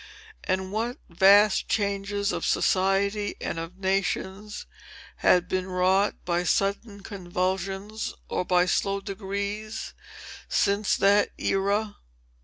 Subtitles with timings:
[0.45, 4.65] And what vast changes of society and of nations
[5.17, 9.93] had been wrought by sudden convulsions or by slow degrees,
[10.49, 11.97] since that era!